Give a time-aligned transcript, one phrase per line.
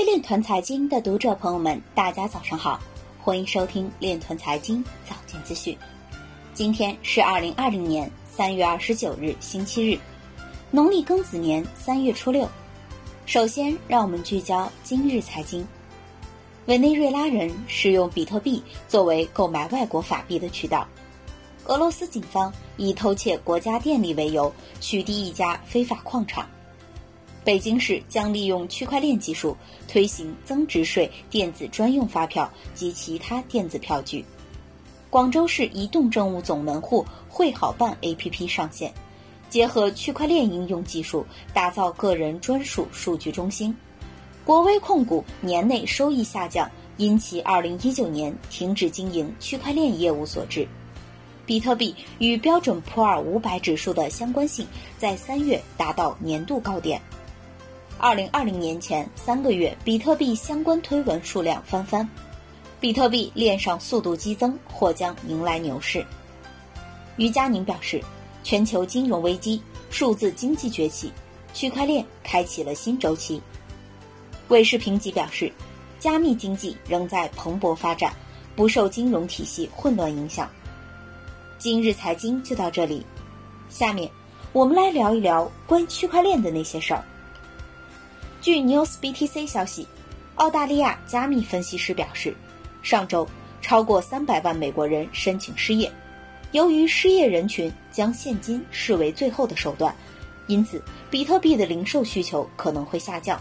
[0.00, 2.80] 位链团财经的读者朋友们，大家早上好，
[3.18, 5.76] 欢迎收听链团财经早间资讯。
[6.54, 9.98] 今天是二零二零年三月二十九日，星期日，
[10.70, 12.48] 农历庚子年三月初六。
[13.26, 15.68] 首先，让我们聚焦今日财经。
[16.64, 20.88] 委内瑞拉人使用比特币作为购买外国法币的渠道。
[21.66, 26.48] 俄罗斯警方以偷窃国家电力为由，取缔一家非法矿场。
[27.42, 29.56] 北京市将利用区块链技术
[29.88, 34.24] 推行增值税电子专用发票及其他电子票据。
[35.08, 38.92] 广州市移动政务总门户会好办 APP 上线，
[39.48, 43.74] 结合区块链应用技术，打造个人专属数据中心。
[44.44, 50.68] 国威控股年内收益下降，因其2019年停止经营区块链业务所致。
[51.46, 54.64] 比特币与标准普尔五百指数的相关性
[54.98, 57.00] 在三月达到年度高点。
[58.02, 62.08] 二零二零年前三个月，比特币相关推文数量翻番，
[62.80, 66.04] 比特币链上速度激增，或将迎来牛市。
[67.16, 68.02] 于佳宁表示，
[68.42, 71.12] 全球金融危机、数字经济崛起，
[71.52, 73.38] 区块链开启了新周期。
[74.48, 75.52] 韦世平吉表示，
[75.98, 78.14] 加密经济仍在蓬勃发展，
[78.56, 80.48] 不受金融体系混乱影响。
[81.58, 83.04] 今日财经就到这里，
[83.68, 84.10] 下面
[84.54, 87.04] 我们来聊一聊关于区块链的那些事儿。
[88.40, 89.86] 据 NewsBTC 消息，
[90.36, 92.34] 澳大利亚加密分析师表示，
[92.82, 93.28] 上周
[93.60, 95.92] 超过三百万美国人申请失业。
[96.52, 99.94] 由于失业人群将现金视为最后的手段，
[100.46, 103.38] 因此比特币的零售需求可能会下降。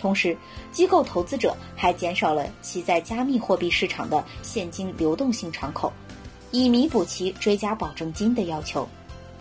[0.00, 0.34] 同时，
[0.72, 5.92] 机构投资者还减少了其在加密货币市场的现金流动性敞口，
[6.52, 8.88] 以弥补其追加保证金的要求，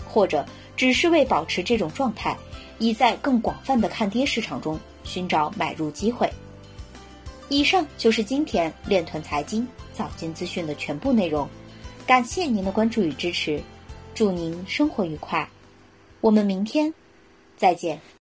[0.06, 0.46] 或者
[0.76, 2.38] 只是为保持这种状态。
[2.80, 6.28] 以在更广泛的看跌市场中寻找买入机会。
[7.48, 11.48] 以上就是今天链臀财经早间资讯的全部内容，
[12.08, 13.62] 感谢您的关注与支持，
[14.16, 15.48] 祝您生活愉快，
[16.22, 16.92] 我们明天
[17.56, 18.02] 再见。